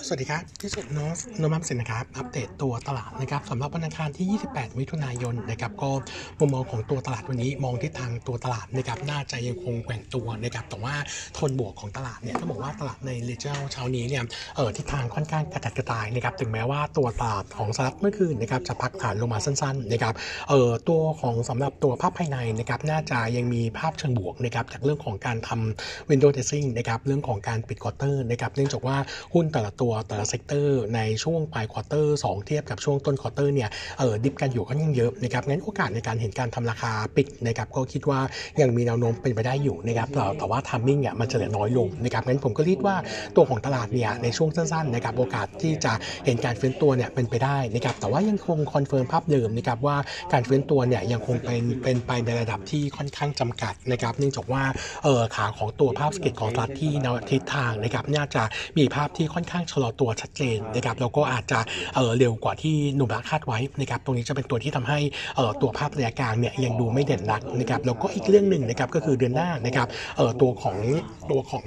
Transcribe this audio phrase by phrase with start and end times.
[0.00, 5.90] สวัสดีครับ ที่สุดโนสโนมัมสินนะครับ อัปเดตตัวตลาดนะครับสำหรับวันอังคารที่ 28 มิถุนายนนะครับก็
[6.38, 10.94] มุมมองของตัวตลาดวันนี้มองทิศทางตัวตลาดนะครับน่าจะยังคงแกว่งตัวนะครับแต่ว่า
[11.38, 14.24] ทนบวกของตลาดเนี่ยต้องบอกว่าตลาดในเลเจอร์เช้านี้เนี่ย
[14.56, 20.14] เออทิศทางค่อนข้างกระจัดกระจายนะครับถึงแม้ว่าตัวตลาดของสหรัฐเมื่อคืนนะครับจะพักฐานลงมาสั้นๆนะครับ
[20.48, 28.96] เออตัวของสำหรับตัวภาพภายในนะครับน่าจะยังมีภาพเชิงบวกนะครับจากเรื่องของการทำ window dressing นะครับเรื่องของการปิด quarter นะครับเนื่องจากว่า
[29.34, 38.20] หุ้นแต่ละตัวัวแต่ละ sector ในช่วงปลาย quarter 2เทียบกับช่วงต้น quarter เนี่ยเออ diff กันอยู่ก็ยังเยอะนะครับงั้นโอกาสในการเห็นการทำราคาปิดนะครับก็คิดว่า
[38.60, 42.96] ยังมีแนวโน้มเป็นไปได้อยู่นะครับแต่ว่า timing เนี่ยมันจะเหลือน้อยลงนะครับงั้นผมก็ read ว่า
[43.36, 45.92] ตัวของตลาดเนี่ยในช่วงสั้นๆนะครับโอกาสที่จะ
[46.24, 49.96] เห็นการฟื้นตัวเนี่ยเป็นไปได้นะครับแต่ว่ายังคง confirm ภาพเดิมนะครับว่า
[50.32, 54.64] การฟื้นตัวเนี่ยยังคงเป็นเป็นไปในระดับที่ค่อนข้างจำกัดนะครับเนื่องจากว่า
[55.04, 58.42] เออขาของตัวภาพสเก็ตของตลาดที่แนวทิศทางนะครับน่าจะ
[58.78, 61.58] มีภาพที่ค่อนข้างชะลอตัวชัดเจนนะครับแล้วก็อาจจะ
[61.94, 64.98] เออเร็วกว่าที่หนุ่มรักคาดไว้นะครับตรงนี้จะเป็นตัวที่ทำให้
[65.36, 70.76] เออตัวภาพระยะกลางเนี่ยยังดูไม่เด่นนักนะครับแล้วก็อีกเรื่องหนึ่งนะครับก็คือเดือนหน้านะครับเออตัวของ
[71.30, 71.64] ตัวของ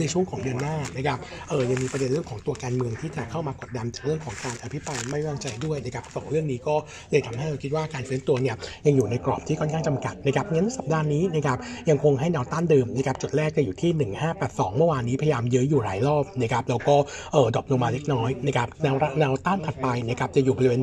[0.00, 6.74] ในช่วงของเดือนหน้านะครับเออยังมีประเด็นเรื่องของตัวการเมืองที่จะเข้ามากดดันจากเรื่องของการอภิปรายไม่ไว้วางใจด้วยนะครับสองเรื่องนี้ก็
[7.10, 11.58] เลยทำให้เราคิดว่าการฟื้นตัวเนี่ยยังอยู่ในกรอบที่ค่อนข้างจำกัดนะครับงั้นสัปดาห์นี้นะครับ
[11.90, 13.90] ยังคงให้แนวต้านเดิมนะครับจุดแรกจะอยู่ที่
[14.34, 16.96] 1582 เมื่อวานนี้พยายามเยอะอยู่หลายรอบนะครับแล้วก็
[17.32, 20.80] เออดรอปลงมาเล็กน้อยนะครับแนวแนวต้านถัดไปนะครับจะอยู่บริเวณ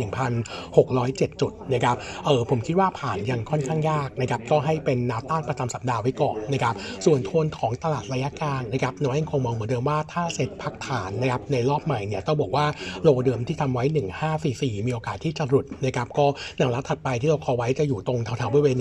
[0.63, 6.73] 1,607 จุดนะครับเออผมคิดว่าผ่านยังค่อนข้างยากนะครับก็ให้เป็นแนวต้านประจำสัปดาห์ไว้ก่อนนะครับ
[7.05, 12.65] ส่วนโทนของตลาดระยะกลางนะครับน้อยยังคงมองเหมือนเดิมว่าถ้าเสร็จพักฐานนะครับในรอบใหม่เนี่ยต้องบอกว่า
[13.03, 13.83] โลเดิมที่ทำไว้
[14.31, 16.25] 1544 มีโอกาสที่จะหลุดนะครับก็
[16.57, 18.75] แนวรับถัดไปที่เราคอไว้จะอยู่ตรงแถวๆบริเวณ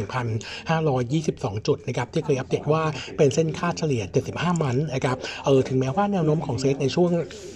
[0.81, 2.83] 1,522 จุดนะครับที่เคยอัปเดตว่า
[3.17, 7.11] เป็นเส้นค่าเฉลี่ย 75 มันนะครับเออถึงแม้ว่าแนวโน้มของเซตในช่วง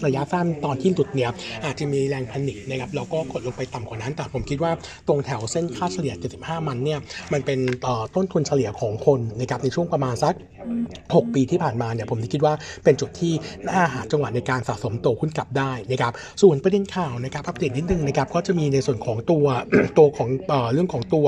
[0.06, 1.30] ระยะสั้นตอนที่หลุดเนี่ย
[1.64, 4.72] อาจจะมีแรงพันิกนะครับแล้วก็กดลงไปต่ำกว่านั้น แต่ผมคิดว่า
[5.08, 6.98] ตรงแถวเส้นค่าเฉลี่ย 75 มันเนี่ย
[7.32, 7.58] มันเป็น
[8.14, 10.34] ต้นทุนเฉลี่ยของคนนะครับในช่วงประมาณสัก
[11.02, 12.54] 6 ปีที่ผ่านมาเนี่ยผมคิดว่า
[12.84, 13.32] เป็นจุดที่
[13.68, 19.44] น่าหาจังหวะในการสะสมตัวหุ้นกลับได้นะครับส่วนประเด็นข่าวนะครับอัปเดตนิดนึงนะครับก็จะมีในส่วนของตัว
[19.98, 21.26] ตัวของเอเรื่องของตัว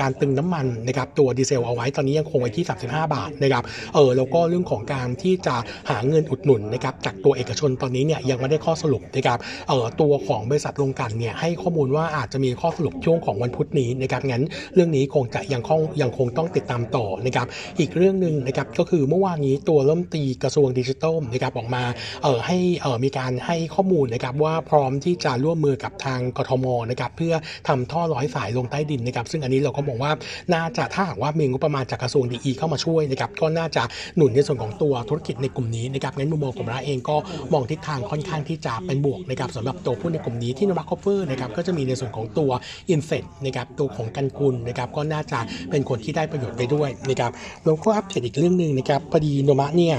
[0.00, 3.62] การตึงน้ำมันนะครับตัวดีเซลเอาไว้ตอนนี้ยังคงไว้ที่ 35 บาทนะครับ
[3.94, 5.56] เออแล้วก็เรื่องของการที่จะ
[5.90, 17.46] หาเงินอุดหนุนนะครับจากตัวเอกชนตอนนี้เนี่ยยังไม่ได้ข้อสรุปนะครับเออตัวของบริษัทโรงกันเนี่ยให้ข้อมูลว่าอาจจะมีข้อสรุปช่วงของวันพุธนี้นะครับงั้นเรื่องนี้คงจะยังคงยังคงต้องติดตามต่อนะครับ
[17.78, 21.82] อีกเรื่องหนึ่งนะครับก็คือเมื่อวานนี้ตัวเริ่มตีกระทรวงดิจิทัลนะครับออกมา
[22.22, 27.34] เออให้เออมีการให้ข้อมูลนะครับว่าพร้อมที่จะร่วมมือกับทางกทมนะครับเพื่อ
[27.68, 30.12] ทำท่อร้อยสายลงใต้ดินนะครับซึ่งอันนี้เราก็มองว่า
[30.54, 33.82] น่าจะถ้าหากว่ามีงบประมาณจากกระทรวงดีอีเข้ามาช่วยนะครับก็น่าจะ
[34.16, 37.16] หนุนในส่วนของตัวธุรกิจในกลุ่มนี้นะครับงั้นมุมมองของเราเองก็
[37.52, 42.50] มองทิศทางค่อนข้างที่จะเป็นบวกนะครับสำหรับตัวหุ้ในกลุ่มนี้ที่นวัคคอฟเฟอร์นะครับก็จะมีในส่วนของตัว
[42.90, 45.38] INSET นะครับตัวของกันกุลนะครับก็น่าจะ
[45.70, 47.32] เป็นคนที่ได้ประโยชน์ไปด้วยนะครับ
[47.64, 49.96] แล้วก็อัปเดตอีกเรื่องหนึ่งนะครับพอดีโนมูระเนี่ย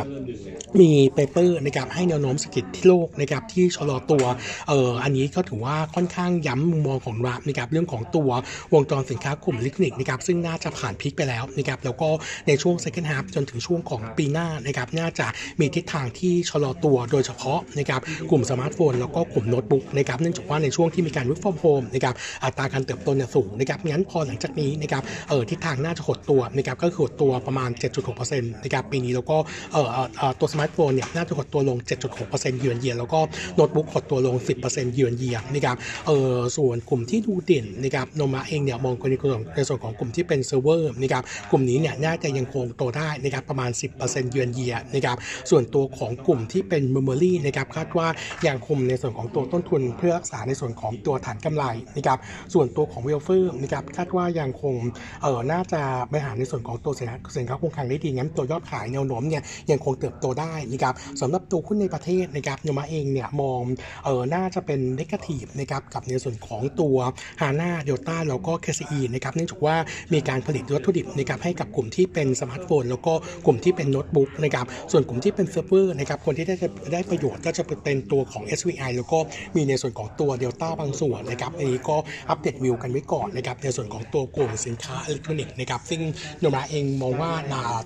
[0.81, 4.23] มี paper นะครับให้แนวโน้มเศรษฐกิจที่โลกนะครับที่ชะลอตัว
[4.67, 8.29] เอ่ออันนี้ก็ถือว่าค่อนข้างย้ำมุมมองของเรานะครับเรื่องของตัว
[8.73, 12.09] วงจรสินค้ากลุ่มอิเล็กทรอนิกส์นะครับซึ่งน่าจะผ่าน peak ไปแล้วนะครับแล้วก็
[12.47, 15.27] ในช่วง second half จนถึงช่วงของปีหน้านะครับน่าจะ
[15.59, 27.69] มีทิศทางที่ชะลอตัวโดยเฉพาะนะครับกลุ่มสมาร์ทโฟน แล้วก็กลุ่มโน้ตบุ๊กนะครับเนื่องจากว่าในช่วงที่มีการ work from home นะครับอัตราการเติบโตเนี่ยสูงนะครับงั้นพอหลังจากนี้นะครับเออทิศทางน่าจะหดตัวนะครับก็คือหดตัวประมาณ
[28.09, 29.37] 7.6%นะครับปีนี้แล้วก็
[29.73, 31.77] เออเออตัวสมาร์ทโฟนเนี่ยน่าจะหดตัวลง
[32.19, 33.19] 7.6%เยือนเยียแล้วก็
[33.55, 34.35] โน้ตบุ๊กหดตัวลง
[34.65, 35.75] 10%เยือนเยียนะครับ
[36.07, 38.95] เออส่วนกลุ่มที่ดูเด่นนะครับโนมูระเองเนี่ยมอง
[39.55, 45.17] ในส่วนของกลุ่มที่เป็นเซิร์ฟเวอร์นะครับกลุ่มนี้เนี่ยน่าจะยังคงโตได้นะครับประมาณ 10%เยือนเยียนะครับ
[45.49, 48.07] ส่วนตัวของกลุ่มที่เป็น memory นะครับคาดว่า
[48.47, 52.17] ยังคงในส่วนของตัวต้นทุนเพื่อรักษาในส่วนของตัวฐานกำไรนะครับ
[52.53, 54.75] ส่วนตัวของเวลเฟอร์นะครับคาดว่ายังคง
[55.21, 63.61] เออน่าจะบริหารในส่วนของตัวสินค้าสินค้าคงคลังได้ดีงั้นตัวยอดขายแนวโน้มเนี่ยยังคงเติบโตได้นะครับสำหรับตัวหุ้นในประเทศนะครับโนมูระเองเนี่ยมอง
[64.05, 66.97] เออน่าจะเป็น negative นะครับกับในส่วนของตัว
[67.41, 69.75] ฮาน่าเดลต้าแล้วก็ KCE นะครับเนื่องจากว่า
[70.13, 73.13] มีการผลิตวัตถุดิบนะครับให้กับกลุ่มที่เป็นสมาร์ทโฟน แล้วก็
[73.45, 76.55] กลุ่มที่เป็นโน้ตบุ๊กนะครับส่วนกลุ่มที่เป็นเซิร์ฟเวอร์นะครับคนที่ได้
[76.93, 79.19] ได้ประโยชน์ก็จะเป็นตัวของ SVI แล้วก็
[79.55, 81.97] มีในส่วนของตัวเดลต้าบางส่วนนะครับอันนี้ก็
[82.29, 86.01] อัปเดตวิวกันไว้ก่อนนะครับในส่วนของตัวกลุ่มสินค้าอิเล็กทรอนิกส์นะครับซึ่ง
[86.39, 87.31] โนมูระเองมองว่า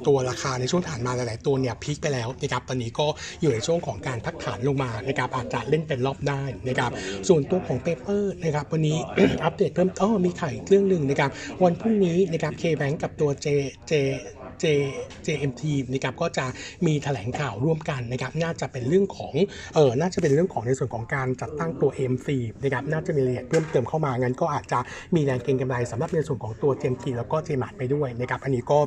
[0.08, 3.08] ตัวราคาในช่วงผ่านมาหลาย ๆ ตัวเนี่ย peak ไปแล้วนะครับตอนนี้ก็
[3.42, 6.92] อยู่ในช่วงของการพักฐานลงมานะครับอาจจะเล่นเป็นรอบได้นะครับ
[7.28, 8.98] ส่วนตัวของ paper นะครับวันนี้
[9.44, 11.30] อัปเดตเพิ่มอ๋อมีไข่เรื่องหนึ่งนะครับ
[11.64, 13.48] วันพรุ่งนี้นะครับเคแบงกับตัว J
[13.90, 13.94] J
[14.64, 14.66] J
[15.26, 16.46] JMT นะครับก็จะ
[16.86, 19.34] มีแถลงข่าวร่วมกันนะครับน่าจะเป็นเรื่องของ
[19.76, 22.28] เออน่าจะเป็นเรื่องของในส่วนของการจัดตั้งตัว MC
[22.64, 24.80] นะครับน่าจะมีรายละเอียดเพิ่มเติมเข้ามางั้นก็อาจจะ
[25.16, 28.80] มีแรงเก็งกำไรสำหรับในส่วนของตัว JMT แล้วก็ JMart ไปด้วยนะครับอันนี้ก็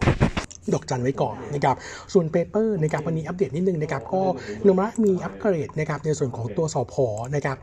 [0.74, 1.76] ดอกจันไว้ก่อนนะครับ
[2.12, 4.22] ส่วนเปเปอร์นะครับวันนี้อัปเดตนิดนึงนะครับก็
[4.64, 7.56] โนมะมีอัปเกรดนะครับในส่วนของตัวสอพอนะครับ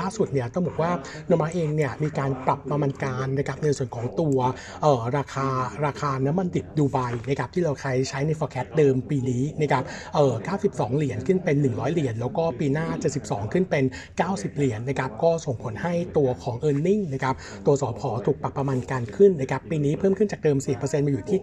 [0.00, 0.90] ล่าสุดเนี่ยต้องบอกว่า
[1.28, 4.38] โนมะเองเนี่ยมีการปรับประมาณการนะครับในส่วนของตัว
[4.82, 5.46] เอ่อราคา
[5.86, 6.98] ราคาน้ำมันดิบดูไบ
[7.28, 9.82] นะครับที่เราเคยใช้ใน forecast เดิมปีนี้นะครับ
[10.14, 10.34] เอ่อ
[10.66, 12.86] 92 เหรียญขึ้นเป็น 100 เหรียญแล้วก็ปีหน้า
[13.20, 13.84] 72 ขึ้นเป็น
[14.20, 17.34] 90 เหรียญนะครับก็ส่งผลให้ตัวของ e a r n i n g นะครับ
[17.66, 21.38] ตัวสอพอถูกปรับประมาณการขึ้นนะครับปีนี้เพิ่มขึ้นจากเดิม 4%มาอยู่ที่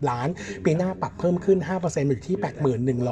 [0.00, 0.28] 7680ล้าน
[0.64, 2.36] ปีหน้าปรับเพิ่มขึ้น5%มาอยู่ที่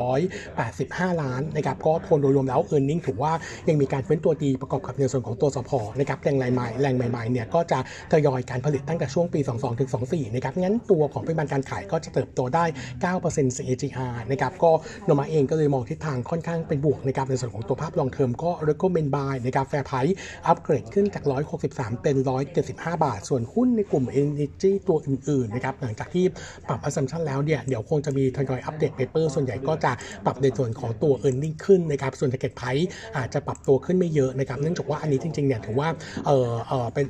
[0.02, 3.32] 81,185 ล้านนะครับก็ทวนโดยรวมแล้ว e a r n i n g ถือว่า
[3.68, 7.78] ยังมีการฟื้นตัวดีประกอบกับในส่วนของตัว SPP นะครับโรงใหม่ๆโรงใหม่ๆเนี่ยก็จะ
[8.12, 12.64] ทยอยการผลิตตั้งแต่ช่วงปี 22ถึง24นะครับงั้นตัวของปริมาณการขายก็จะเติบโตได้
[13.04, 14.70] 9% CAGR นะครับก็
[15.06, 21.24] โนมูระเองก็เลยมองทิศทางค่อนข้างเป็นบวกนะครับในส่วนของตัวภาพ long term ก็ recommend buy นะครับ fair price อัปเกรดขึ้นจาก
[21.62, 22.16] 163 เป็น
[22.58, 26.24] 175 บาท ส่วนหุ้นในกลุ่ม Energy ตัวอื่นๆนะครับหลังจากที่
[26.68, 29.92] ปรับ assumption แล้วเนี่ยเดี๋ยวคงจะมีทยอยอัปเดต paper ส่วนใหญ่ก็จะ
[30.26, 32.86] ปรับในส่วนของตัว earning ขึ้นนะครับส่วน target price
[33.16, 35.88] อาจจะปรับตัวขึ้นไม่เยอะนะครับเนื่องจากว่าอันนี้จริงๆเนี่ยถือว่า
[36.26, 37.06] เอ่อเอ่อเป็น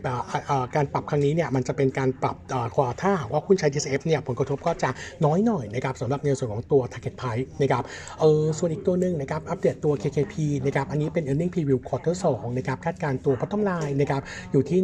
[0.47, 4.91] เอ่อการปรับครั้งนี้เนี่ยมันจะเป็นการปรับเอ่อควาถ้าหากว่าคุณใช้ DCF เนี่ยผลกระทบก็จะ
[5.25, 7.83] น้อยหน่อยนะครับสำหรับในส่วนของตัว target price นะครับ
[8.21, 10.35] เออส่วนอีกตัวหนึ่งนะครับอัปเดตตัว KKP
[10.67, 14.23] นะครับอันนี้เป็น earning preview quarter 2นะครับคาดการณ์ตัว bottom line นะครับ
[14.53, 14.81] อยู่ที่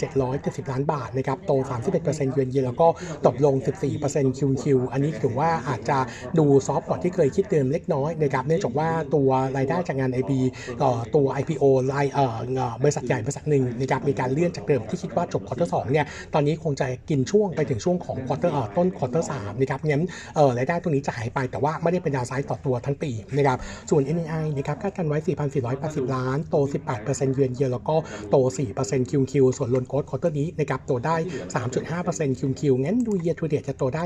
[0.00, 1.52] 1,770 ล้านบาทนะครับโต
[1.96, 2.88] 31%เยือนเยียแล้วก็
[3.26, 3.54] ตกลง
[3.88, 5.98] 14% 10% QoQ อันนี้ถือว่าอาจจะ
[6.38, 10.32] ดู soft กว่าที่เคยคิดเดิมเล็กน้อยนะครับเนื่องจากว่าตัวรายได้จากงาน IP
[11.14, 12.06] ตัว IPO ราย
[12.82, 20.04] บริษัทใหญ่บริษัทหนึ่งนะครับมีการเลื่อนจากเดิมที่คิดว่าจบ quarter สองเนี่ยตอนนี้คงจะกินช่วงไปถึงช่วงของ quarter ต้น quarter สามนะครับงั้น
[20.58, 23.58] รายได้ตรงนี้จะหายไปแต่ว่าไม่ได้เป็น downside ต่อตัวทั้งปีนะครับ
[23.90, 25.18] ส่วน NII นะครับคาดการณ์ไว้
[25.66, 26.56] 4,480 ล้าน โต
[26.96, 27.96] 18%เยือนเยียแล้วก็
[28.30, 28.36] โต
[28.78, 31.16] 4% QoQ ส่วน loan growth quarter นี้นะครับโตได้
[31.76, 34.04] 3.5% QoQ งั้นดู year to date จะโตได้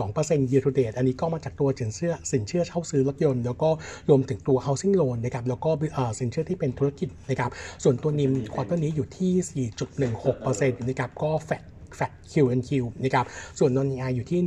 [0.00, 3.70] 10.2% year to date อันนี้ก็มาจากตัวสินเชื่อสินเชื่อเช่าซื้อรถยนต์ แล้วก็
[4.08, 5.70] รวมถึงตัว housing loan นะครับแล้วก็
[6.18, 7.50] สินเชื่อที่เป็นธุรกิจนะครับ
[7.82, 9.68] ส่วนตัว NIM quarter นี้อยู่ที่
[10.08, 11.62] 4.16%นะครับก็ flat
[11.96, 12.70] flat QoQ
[13.04, 13.24] นะครับ
[13.58, 14.40] ส่ว Non-NII อยู่ที่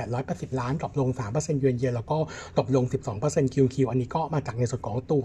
[0.00, 2.18] 1,880 ล้าน drop ลง 3%เยือนเยียแล้วก็
[2.56, 2.84] drop ลง
[3.20, 5.24] 12% QoQ อันนี้ก็มาจากในส่วนของตัว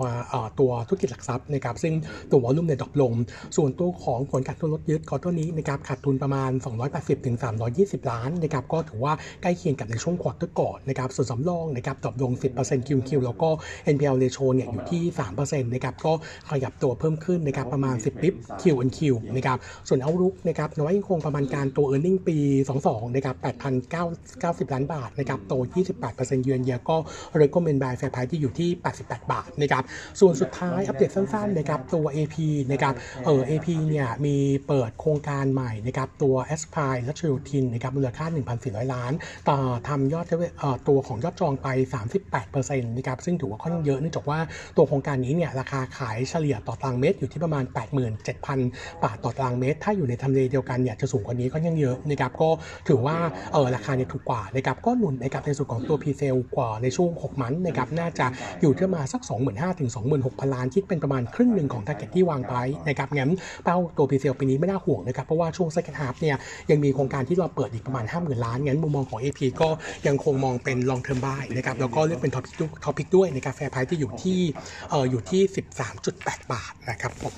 [0.60, 1.94] ตัวธุรกิจหลักทรัพย์นะครับ ซึ่ง
[2.32, 3.14] ตัว volume เนี่ย drop ลง
[3.58, 6.52] ส่วนตัวของผลขาดทุนรถยึด quarter นี้นะครับขาดทุนประมาณ
[6.88, 7.36] 280ถึง
[7.74, 12.32] 320 ล้านนะครับ ก็ถือว่าใกล้เคียงกับในช่วง quarter ก่อนนะครับส่วนสำรองนะครับดรอปลง
[12.62, 13.50] 10% QQ แล้วก็
[13.94, 15.04] NPL ratio เนี่ยอยู่ที่
[15.38, 16.14] 3%นะครับ ก็
[16.50, 19.00] ขยับตัวเพิ่มขึ้นนะครับประมาณ 10 bip QoQ
[19.36, 19.58] นะครับ
[19.88, 22.38] ส่วน outlook นะครับโนมูระคงประมาณการตัว e a r n i n g ปี
[22.78, 23.36] 22 นะครับ
[24.66, 25.54] 8,990 ล้านบาทนะครับโต
[26.00, 26.98] 28%เยือนเยียก็
[27.42, 28.70] recommend buy fair price ที่อยู่ที่
[29.02, 29.84] 88 บาทนะครับ
[30.20, 32.36] ส่วนสุดท้ายอัปเดตสั้นๆนะครับตัว AP
[32.72, 32.94] นะครับ
[33.26, 34.36] เออ AP เนี่ยมี
[34.68, 38.26] เปิดโครงการใหม่นะครับตัว Aspire และ c h i l t i n นะครับมูลค่า
[38.60, 39.12] 1,400 ล้าน
[39.50, 40.26] ต่อทำยอด
[40.60, 41.68] เอ่อตัวของยอดจองไป
[42.28, 44.40] 38%นะครับซึ่งถือว่าค่อนข้างเยอะเนื่องจากว่า
[44.78, 47.64] ตัวโครงการนี้เนี่ยราคาขายเฉลี่ยต่อตารางเมตรอยู่ที่ประมาณ
[48.34, 52.50] 87,000 บาทต่อตารางเมตร ถ้าอยู่ในทำเลเดียวกันเนี่ยจะสูงกว่านี้ค่อนข้างเยอะนะครับก็
[52.88, 53.18] ถือว่า
[53.54, 58.26] เออราคาเนี่ยถูกกว่านะครับก็หนุนนะครับในส่วนของตัว p r e s a l e กว่าในช่วง 6 มันนะครับน่าจะ
[58.62, 59.90] อยู่ที่มาสัก 25,000ถึง
[60.24, 63.32] 26,000 ล้าน คิดเป็นประมาณครึ่งหนึ่งของ target ที่วางไว้นะครับงั้น
[63.64, 66.36] เป้าตัว p r e s a l e ปีนี้ไม่น่าห่วงนะครับเพราะว่าช่วง second half เนี่ย
[66.70, 69.70] ยังมีโครงการที่เราเปิดอีกประมาณ 50,000 ล้านงั้นมุมมองของ AP ก็
[70.08, 74.40] ยังคงมองเป็น long term buy นะครับแล้วก็เลือกเป็น topic ด้วย topic ด้วยในกาแฟไพรที่อยู่ที่
[74.90, 75.42] เอออยู่ที่
[75.98, 77.36] 13.8 บาทนะครับผม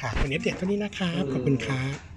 [0.00, 2.09] ค่ะวันนี้อัปเดเท่านี้นะครับขอบคุณครับ